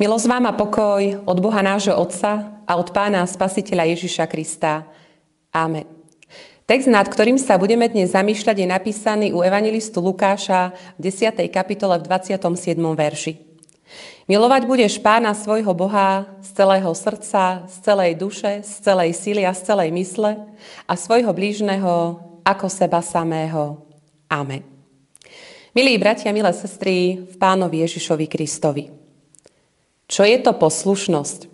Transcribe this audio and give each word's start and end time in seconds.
Milosť 0.00 0.32
vám 0.32 0.48
a 0.48 0.56
pokoj 0.56 1.28
od 1.28 1.38
Boha 1.44 1.60
nášho 1.60 1.92
Otca 1.92 2.64
a 2.64 2.72
od 2.80 2.88
Pána 2.88 3.20
Spasiteľa 3.28 3.84
Ježiša 3.92 4.24
Krista. 4.32 4.88
Amen. 5.52 5.84
Text, 6.64 6.88
nad 6.88 7.04
ktorým 7.04 7.36
sa 7.36 7.60
budeme 7.60 7.84
dnes 7.84 8.16
zamýšľať, 8.16 8.64
je 8.64 8.68
napísaný 8.72 9.26
u 9.36 9.44
evangelistu 9.44 10.00
Lukáša 10.00 10.72
v 10.96 11.12
10. 11.12 11.44
kapitole 11.52 12.00
v 12.00 12.08
27. 12.16 12.80
verši. 12.80 13.44
Milovať 14.24 14.64
budeš 14.64 14.96
pána 15.04 15.36
svojho 15.36 15.76
Boha 15.76 16.32
z 16.40 16.48
celého 16.48 16.88
srdca, 16.96 17.68
z 17.68 17.76
celej 17.84 18.16
duše, 18.16 18.64
z 18.64 18.72
celej 18.80 19.12
síly 19.12 19.44
a 19.44 19.52
z 19.52 19.68
celej 19.68 19.92
mysle 19.92 20.48
a 20.88 20.96
svojho 20.96 21.28
blížneho 21.36 22.16
ako 22.40 22.72
seba 22.72 23.04
samého. 23.04 23.84
Amen. 24.32 24.64
Milí 25.76 26.00
bratia, 26.00 26.32
milé 26.32 26.56
sestry 26.56 27.20
v 27.20 27.36
pánovi 27.36 27.84
Ježišovi 27.84 28.24
Kristovi. 28.24 28.99
Čo 30.10 30.26
je 30.26 30.42
to 30.42 30.50
poslušnosť? 30.58 31.46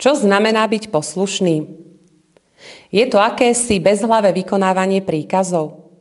Čo 0.00 0.16
znamená 0.16 0.64
byť 0.64 0.88
poslušný? 0.88 1.56
Je 2.88 3.04
to 3.04 3.20
akési 3.20 3.76
bezhlavé 3.84 4.32
vykonávanie 4.32 5.04
príkazov? 5.04 5.92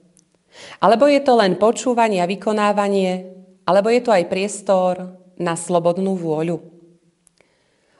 Alebo 0.79 1.11
je 1.11 1.20
to 1.20 1.35
len 1.35 1.59
počúvanie 1.59 2.23
a 2.23 2.31
vykonávanie? 2.31 3.27
Alebo 3.67 3.91
je 3.91 3.99
to 3.99 4.15
aj 4.15 4.31
priestor 4.31 5.20
na 5.35 5.59
slobodnú 5.59 6.15
vôľu? 6.15 6.63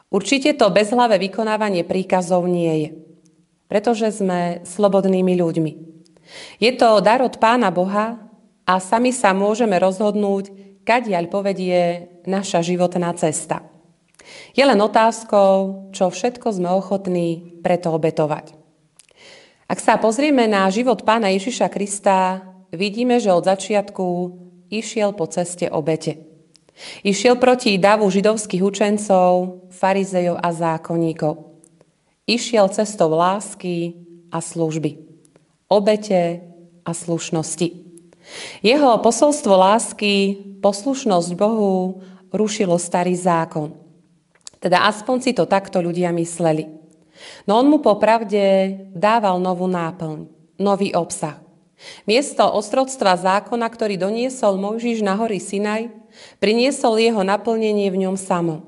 Určite 0.08 0.56
to 0.56 0.72
bezhlavé 0.72 1.20
vykonávanie 1.20 1.84
príkazov 1.84 2.48
nie 2.48 2.74
je, 2.80 2.90
pretože 3.68 4.24
sme 4.24 4.64
slobodnými 4.64 5.36
ľuďmi. 5.36 5.72
Je 6.64 6.72
to 6.80 7.04
dar 7.04 7.20
od 7.20 7.36
Pána 7.36 7.76
Boha 7.76 8.24
a 8.64 8.74
sami 8.80 9.12
sa 9.12 9.36
môžeme 9.36 9.76
rozhodnúť, 9.76 10.65
kadiaľ 10.86 11.28
povedie 11.28 12.08
naša 12.30 12.62
životná 12.62 13.12
cesta. 13.18 13.66
Je 14.54 14.64
len 14.64 14.78
otázkou, 14.78 15.90
čo 15.92 16.10
všetko 16.10 16.48
sme 16.54 16.70
ochotní 16.72 17.60
preto 17.66 17.92
obetovať. 17.94 18.54
Ak 19.66 19.82
sa 19.82 19.98
pozrieme 19.98 20.46
na 20.46 20.70
život 20.70 21.02
pána 21.02 21.34
Ježiša 21.34 21.74
Krista, 21.74 22.46
vidíme, 22.70 23.18
že 23.18 23.34
od 23.34 23.50
začiatku 23.50 24.06
išiel 24.70 25.18
po 25.18 25.26
ceste 25.26 25.66
obete. 25.70 26.22
Išiel 27.02 27.40
proti 27.40 27.80
davu 27.82 28.06
židovských 28.12 28.62
učencov, 28.62 29.66
farizejov 29.74 30.38
a 30.38 30.50
zákonníkov. 30.52 31.34
Išiel 32.30 32.70
cestou 32.74 33.14
lásky 33.14 33.96
a 34.30 34.42
služby. 34.42 34.98
Obete 35.72 36.46
a 36.86 36.92
slušnosti. 36.94 37.85
Jeho 38.66 38.98
posolstvo 39.00 39.54
lásky, 39.54 40.38
poslušnosť 40.62 41.30
Bohu 41.38 42.02
rušilo 42.34 42.76
starý 42.82 43.14
zákon. 43.14 43.78
Teda 44.58 44.90
aspoň 44.90 45.18
si 45.22 45.32
to 45.38 45.46
takto 45.46 45.78
ľudia 45.78 46.10
mysleli. 46.16 46.66
No 47.46 47.62
on 47.62 47.70
mu 47.70 47.80
popravde 47.80 48.76
dával 48.92 49.38
novú 49.40 49.70
náplň, 49.70 50.26
nový 50.58 50.92
obsah. 50.92 51.40
Miesto 52.08 52.44
ostrodstva 52.56 53.20
zákona, 53.20 53.68
ktorý 53.68 54.00
doniesol 54.00 54.58
Mojžiš 54.58 55.04
na 55.06 55.14
hory 55.20 55.38
Sinaj, 55.38 55.92
priniesol 56.40 56.98
jeho 56.98 57.22
naplnenie 57.22 57.92
v 57.92 58.08
ňom 58.08 58.16
samom. 58.16 58.64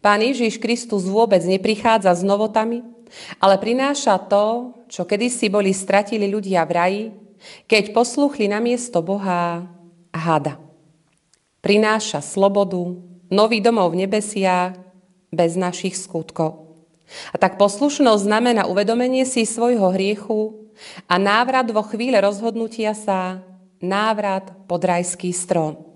Pán 0.00 0.22
Ježiš 0.22 0.58
Kristus 0.58 1.04
vôbec 1.06 1.42
neprichádza 1.44 2.14
s 2.14 2.22
novotami, 2.24 2.82
ale 3.42 3.60
prináša 3.60 4.16
to, 4.26 4.74
čo 4.88 5.04
kedysi 5.04 5.52
boli 5.52 5.74
stratili 5.74 6.28
ľudia 6.30 6.64
v 6.64 6.72
raji, 6.72 7.04
keď 7.70 7.94
posluchli 7.94 8.50
na 8.50 8.58
miesto 8.58 9.00
Boha 9.00 9.66
hada. 10.12 10.58
Prináša 11.58 12.22
slobodu, 12.22 12.96
nový 13.28 13.58
domov 13.60 13.92
v 13.92 14.06
nebesiach 14.06 14.78
bez 15.28 15.58
našich 15.58 15.98
skutkov. 15.98 16.68
A 17.32 17.36
tak 17.40 17.56
poslušnosť 17.56 18.22
znamená 18.24 18.68
uvedomenie 18.68 19.24
si 19.24 19.48
svojho 19.48 19.92
hriechu 19.96 20.68
a 21.08 21.16
návrat 21.16 21.68
vo 21.72 21.82
chvíle 21.82 22.20
rozhodnutia 22.20 22.92
sa, 22.92 23.40
návrat 23.80 24.52
pod 24.68 24.84
rajský 24.84 25.32
strom. 25.32 25.88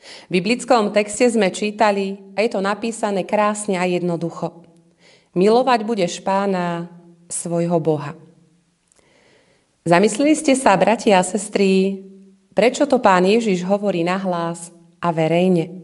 V 0.00 0.40
biblickom 0.40 0.96
texte 0.96 1.28
sme 1.28 1.52
čítali, 1.52 2.16
a 2.32 2.40
je 2.40 2.50
to 2.52 2.60
napísané 2.64 3.28
krásne 3.28 3.76
a 3.76 3.84
jednoducho. 3.84 4.64
Milovať 5.36 5.80
budeš 5.84 6.24
pána 6.24 6.88
svojho 7.28 7.76
Boha. 7.78 8.16
Zamysleli 9.90 10.38
ste 10.38 10.54
sa, 10.54 10.78
bratia 10.78 11.18
a 11.18 11.26
sestry, 11.26 11.98
prečo 12.54 12.86
to 12.86 13.02
pán 13.02 13.26
Ježiš 13.26 13.66
hovorí 13.66 14.06
nahlas 14.06 14.70
a 15.02 15.10
verejne? 15.10 15.82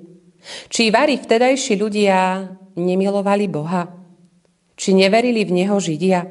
Či 0.71 0.95
varí 0.95 1.19
vtedajší 1.19 1.75
ľudia 1.75 2.47
nemilovali 2.79 3.51
Boha? 3.51 3.91
Či 4.79 4.95
neverili 4.95 5.43
v 5.43 5.59
Neho 5.59 5.75
Židia? 5.83 6.23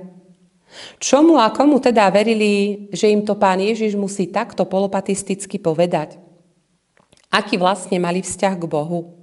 Čomu 1.03 1.35
a 1.35 1.51
komu 1.51 1.83
teda 1.83 2.07
verili, 2.15 2.87
že 2.95 3.11
im 3.11 3.27
to 3.27 3.35
pán 3.35 3.59
Ježiš 3.59 3.99
musí 3.99 4.31
takto 4.31 4.63
polopatisticky 4.63 5.59
povedať? 5.59 6.15
Aký 7.27 7.59
vlastne 7.59 7.99
mali 7.99 8.23
vzťah 8.23 8.55
k 8.55 8.65
Bohu? 8.71 9.19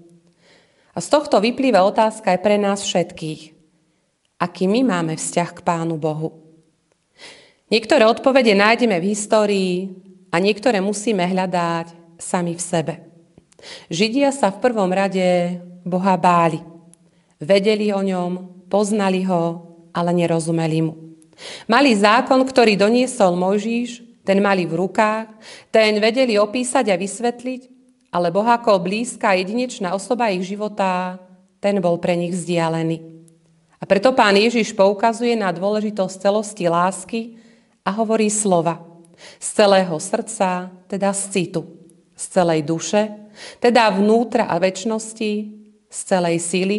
A 0.92 1.00
z 1.00 1.08
tohto 1.08 1.40
vyplýva 1.40 1.88
otázka 1.88 2.36
aj 2.36 2.40
pre 2.44 2.60
nás 2.60 2.84
všetkých. 2.84 3.56
Aký 4.44 4.68
my 4.68 4.84
máme 4.84 5.16
vzťah 5.16 5.50
k 5.56 5.64
Pánu 5.64 5.96
Bohu? 5.96 6.51
Niektoré 7.72 8.04
odpovede 8.04 8.52
nájdeme 8.52 9.00
v 9.00 9.16
histórii 9.16 9.88
a 10.28 10.36
niektoré 10.36 10.84
musíme 10.84 11.24
hľadať 11.24 12.20
sami 12.20 12.52
v 12.52 12.60
sebe. 12.60 12.94
Židia 13.88 14.28
sa 14.28 14.52
v 14.52 14.60
prvom 14.60 14.92
rade 14.92 15.56
Boha 15.80 16.20
báli. 16.20 16.60
Vedeli 17.40 17.88
o 17.88 18.04
ňom, 18.04 18.60
poznali 18.68 19.24
ho, 19.24 19.72
ale 19.96 20.12
nerozumeli 20.12 20.84
mu. 20.84 21.16
Mali 21.64 21.96
zákon, 21.96 22.44
ktorý 22.44 22.76
doniesol 22.76 23.40
Mojžíš, 23.40 24.04
ten 24.20 24.44
mali 24.44 24.68
v 24.68 24.76
rukách, 24.76 25.32
ten 25.72 25.96
vedeli 25.96 26.36
opísať 26.36 26.92
a 26.92 27.00
vysvetliť, 27.00 27.62
ale 28.12 28.28
Boh 28.28 28.44
ako 28.44 28.84
blízka 28.84 29.32
jedinečná 29.32 29.96
osoba 29.96 30.28
ich 30.28 30.44
života, 30.44 31.16
ten 31.56 31.80
bol 31.80 31.96
pre 31.96 32.20
nich 32.20 32.36
vzdialený. 32.36 33.00
A 33.80 33.88
preto 33.88 34.12
pán 34.12 34.36
Ježiš 34.36 34.76
poukazuje 34.76 35.32
na 35.40 35.48
dôležitosť 35.50 36.14
celosti 36.20 36.68
lásky 36.68 37.41
a 37.82 37.90
hovorí 37.94 38.30
slova. 38.30 38.80
Z 39.38 39.62
celého 39.62 39.94
srdca, 40.02 40.70
teda 40.90 41.14
z 41.14 41.22
citu, 41.30 41.62
z 42.16 42.24
celej 42.26 42.66
duše, 42.66 43.30
teda 43.62 43.90
vnútra 43.94 44.50
a 44.50 44.58
väčšnosti, 44.58 45.32
z 45.92 45.98
celej 46.08 46.40
síly, 46.40 46.78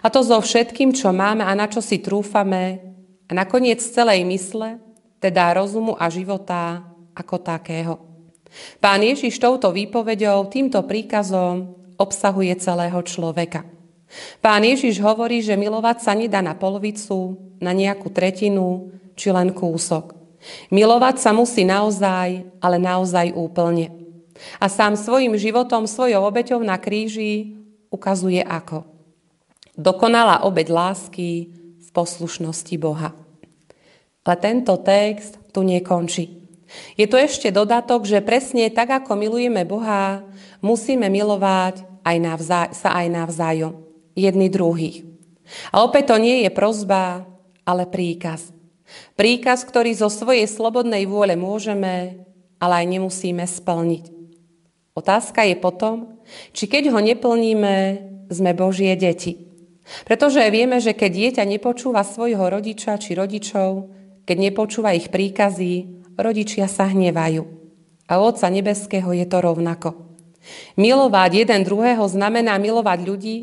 a 0.00 0.08
to 0.08 0.24
so 0.24 0.40
všetkým, 0.40 0.96
čo 0.96 1.12
máme 1.12 1.44
a 1.44 1.52
na 1.52 1.68
čo 1.68 1.84
si 1.84 2.00
trúfame, 2.00 2.80
a 3.28 3.32
nakoniec 3.32 3.80
z 3.80 3.92
celej 3.92 4.24
mysle, 4.24 4.80
teda 5.20 5.56
rozumu 5.56 5.96
a 5.96 6.08
života 6.08 6.84
ako 7.16 7.36
takého. 7.40 7.94
Pán 8.78 9.02
Ježiš 9.02 9.40
touto 9.40 9.72
výpovedou, 9.74 10.46
týmto 10.48 10.80
príkazom 10.84 11.74
obsahuje 11.96 12.54
celého 12.60 13.00
človeka. 13.02 13.64
Pán 14.38 14.62
Ježiš 14.62 15.02
hovorí, 15.02 15.42
že 15.42 15.58
milovať 15.58 15.98
sa 16.04 16.12
nedá 16.14 16.38
na 16.38 16.54
polovicu, 16.54 17.34
na 17.58 17.74
nejakú 17.74 18.12
tretinu 18.12 18.94
či 19.18 19.34
len 19.34 19.50
kúsok. 19.50 20.23
Milovať 20.68 21.20
sa 21.20 21.30
musí 21.32 21.64
naozaj, 21.64 22.44
ale 22.60 22.76
naozaj 22.76 23.32
úplne. 23.32 23.90
A 24.58 24.66
sám 24.68 24.98
svojim 24.98 25.32
životom, 25.38 25.88
svojou 25.88 26.20
obeťou 26.26 26.60
na 26.60 26.76
kríži 26.76 27.56
ukazuje 27.88 28.42
ako. 28.42 28.84
Dokonalá 29.74 30.46
obeď 30.46 30.70
lásky 30.70 31.50
v 31.80 31.88
poslušnosti 31.90 32.76
Boha. 32.78 33.14
Ale 34.24 34.36
tento 34.40 34.74
text 34.80 35.38
tu 35.52 35.62
nekončí. 35.66 36.44
Je 36.98 37.06
to 37.06 37.18
ešte 37.18 37.54
dodatok, 37.54 38.06
že 38.08 38.24
presne 38.24 38.66
tak, 38.72 38.90
ako 38.90 39.14
milujeme 39.14 39.62
Boha, 39.62 40.26
musíme 40.64 41.06
milovať 41.06 41.86
aj 42.02 42.16
navzá- 42.18 42.72
sa 42.74 42.94
aj 42.98 43.06
navzájom, 43.10 43.74
jedni 44.18 44.50
druhých. 44.50 45.06
A 45.70 45.84
opäť 45.84 46.14
to 46.14 46.16
nie 46.18 46.42
je 46.42 46.50
prozba, 46.50 47.28
ale 47.66 47.84
príkaz. 47.84 48.53
Príkaz, 49.14 49.62
ktorý 49.62 49.94
zo 49.94 50.10
svojej 50.10 50.50
slobodnej 50.50 51.06
vôle 51.06 51.38
môžeme, 51.38 52.26
ale 52.58 52.74
aj 52.82 52.86
nemusíme 52.98 53.44
splniť. 53.46 54.04
Otázka 54.94 55.42
je 55.46 55.56
potom, 55.58 56.22
či 56.54 56.70
keď 56.70 56.94
ho 56.94 57.00
neplníme, 57.02 57.74
sme 58.30 58.50
Božie 58.54 58.94
deti. 58.94 59.44
Pretože 60.08 60.40
vieme, 60.48 60.80
že 60.80 60.96
keď 60.96 61.10
dieťa 61.12 61.44
nepočúva 61.44 62.06
svojho 62.06 62.40
rodiča 62.40 62.96
či 62.96 63.12
rodičov, 63.12 63.92
keď 64.24 64.36
nepočúva 64.40 64.96
ich 64.96 65.12
príkazy, 65.12 66.00
rodičia 66.16 66.70
sa 66.70 66.88
hnevajú. 66.88 67.44
A 68.08 68.20
Otca 68.20 68.48
Nebeského 68.48 69.12
je 69.12 69.26
to 69.28 69.38
rovnako. 69.44 70.14
Milovať 70.76 71.44
jeden 71.44 71.60
druhého 71.64 72.04
znamená 72.04 72.56
milovať 72.60 72.98
ľudí, 73.04 73.36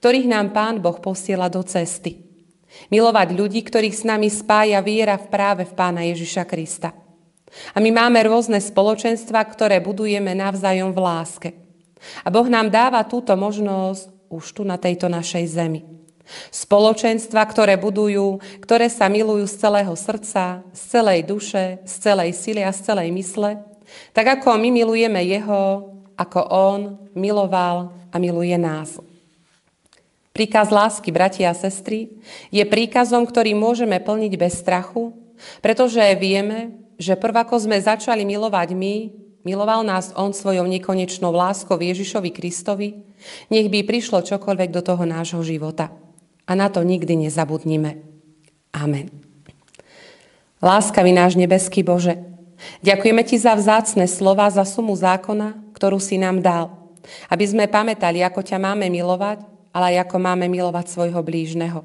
ktorých 0.00 0.28
nám 0.28 0.52
Pán 0.52 0.84
Boh 0.84 0.96
posiela 1.00 1.48
do 1.48 1.64
cesty. 1.64 2.21
Milovať 2.88 3.28
ľudí, 3.36 3.60
ktorých 3.64 3.96
s 3.96 4.04
nami 4.04 4.28
spája 4.32 4.80
viera 4.80 5.16
v 5.20 5.26
práve 5.28 5.62
v 5.68 5.72
Pána 5.76 6.02
Ježiša 6.08 6.44
Krista. 6.48 6.96
A 7.76 7.78
my 7.84 7.92
máme 7.92 8.20
rôzne 8.24 8.56
spoločenstva, 8.60 9.44
ktoré 9.44 9.80
budujeme 9.84 10.32
navzájom 10.32 10.96
v 10.96 11.00
láske. 11.00 11.50
A 12.24 12.32
Boh 12.32 12.48
nám 12.48 12.72
dáva 12.72 13.04
túto 13.04 13.36
možnosť 13.36 14.08
už 14.32 14.44
tu 14.56 14.62
na 14.64 14.80
tejto 14.80 15.12
našej 15.12 15.44
zemi. 15.52 15.84
Spoločenstva, 16.48 17.44
ktoré 17.44 17.76
budujú, 17.76 18.40
ktoré 18.64 18.88
sa 18.88 19.12
milujú 19.12 19.44
z 19.44 19.68
celého 19.68 19.92
srdca, 19.92 20.64
z 20.72 20.82
celej 20.88 21.28
duše, 21.28 21.82
z 21.84 21.94
celej 22.00 22.30
sily 22.32 22.64
a 22.64 22.72
z 22.72 22.80
celej 22.88 23.12
mysle, 23.12 23.60
tak 24.16 24.40
ako 24.40 24.56
my 24.56 24.72
milujeme 24.72 25.20
Jeho, 25.20 25.92
ako 26.16 26.40
On 26.48 26.80
miloval 27.12 27.92
a 28.08 28.16
miluje 28.16 28.56
nás. 28.56 28.96
Príkaz 30.32 30.72
lásky, 30.72 31.12
bratia 31.12 31.52
a 31.52 31.56
sestry, 31.56 32.08
je 32.48 32.64
príkazom, 32.64 33.28
ktorý 33.28 33.52
môžeme 33.52 34.00
plniť 34.00 34.32
bez 34.40 34.64
strachu, 34.64 35.12
pretože 35.60 36.00
vieme, 36.16 36.72
že 36.96 37.20
prv 37.20 37.44
ako 37.44 37.68
sme 37.68 37.76
začali 37.76 38.24
milovať 38.24 38.72
my, 38.72 39.12
miloval 39.44 39.84
nás 39.84 40.16
On 40.16 40.32
svojou 40.32 40.64
nekonečnou 40.64 41.36
láskou 41.36 41.76
Ježišovi 41.76 42.32
Kristovi, 42.32 43.04
nech 43.52 43.68
by 43.68 43.84
prišlo 43.84 44.24
čokoľvek 44.24 44.72
do 44.72 44.80
toho 44.80 45.04
nášho 45.04 45.44
života. 45.44 45.92
A 46.48 46.56
na 46.56 46.72
to 46.72 46.80
nikdy 46.80 47.12
nezabudnime. 47.28 48.00
Amen. 48.72 49.12
Láskavý 50.64 51.12
náš 51.12 51.36
nebeský 51.36 51.84
Bože, 51.84 52.16
ďakujeme 52.80 53.20
Ti 53.20 53.36
za 53.36 53.52
vzácne 53.52 54.08
slova, 54.08 54.48
za 54.48 54.64
sumu 54.64 54.96
zákona, 54.96 55.76
ktorú 55.76 56.00
si 56.00 56.16
nám 56.16 56.40
dal, 56.40 56.72
aby 57.28 57.44
sme 57.44 57.68
pamätali, 57.68 58.24
ako 58.24 58.40
ťa 58.40 58.56
máme 58.56 58.88
milovať 58.88 59.51
ale 59.72 59.96
aj 59.96 60.08
ako 60.08 60.16
máme 60.20 60.46
milovať 60.46 60.86
svojho 60.92 61.20
blížneho. 61.24 61.82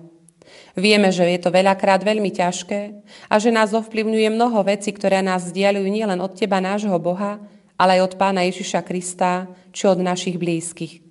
Vieme, 0.77 1.09
že 1.09 1.25
je 1.25 1.39
to 1.41 1.49
veľakrát 1.49 2.05
veľmi 2.05 2.29
ťažké 2.29 2.81
a 3.27 3.35
že 3.41 3.49
nás 3.49 3.73
ovplyvňuje 3.73 4.29
mnoho 4.31 4.61
vecí, 4.63 4.93
ktoré 4.93 5.25
nás 5.25 5.49
vzdialujú 5.49 5.87
nielen 5.89 6.21
od 6.21 6.37
Teba, 6.37 6.61
nášho 6.61 6.95
Boha, 7.01 7.41
ale 7.75 7.97
aj 7.99 8.13
od 8.13 8.13
Pána 8.15 8.45
Ježiša 8.45 8.85
Krista, 8.85 9.49
či 9.73 9.89
od 9.89 9.99
našich 9.99 10.37
blízkych. 10.37 11.03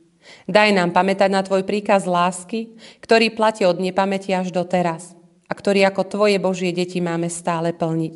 Daj 0.51 0.75
nám 0.75 0.91
pamätať 0.91 1.31
na 1.31 1.43
Tvoj 1.43 1.63
príkaz 1.63 2.07
lásky, 2.07 2.75
ktorý 3.03 3.35
platí 3.35 3.63
od 3.63 3.79
nepamäti 3.79 4.35
až 4.35 4.51
do 4.51 4.67
teraz 4.67 5.15
a 5.47 5.53
ktorý 5.55 5.87
ako 5.87 6.03
Tvoje 6.11 6.39
Božie 6.43 6.75
deti 6.75 6.99
máme 6.99 7.31
stále 7.31 7.71
plniť. 7.71 8.15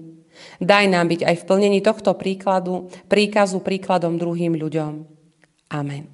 Daj 0.59 0.85
nám 0.91 1.07
byť 1.11 1.21
aj 1.27 1.37
v 1.37 1.47
plnení 1.47 1.81
tohto 1.85 2.17
príkladu, 2.17 2.91
príkazu 3.07 3.63
príkladom 3.63 4.19
druhým 4.19 4.57
ľuďom. 4.57 4.93
Amen. 5.71 6.11